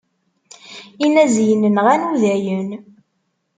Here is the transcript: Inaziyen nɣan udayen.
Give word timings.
Inaziyen 1.05 1.63
nɣan 1.75 2.01
udayen. 2.11 2.69